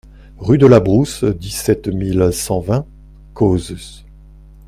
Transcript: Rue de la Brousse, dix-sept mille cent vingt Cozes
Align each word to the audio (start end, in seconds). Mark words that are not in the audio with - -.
Rue 0.39 0.57
de 0.57 0.65
la 0.65 0.79
Brousse, 0.79 1.25
dix-sept 1.25 1.87
mille 1.87 2.33
cent 2.33 2.59
vingt 2.59 2.87
Cozes 3.35 4.03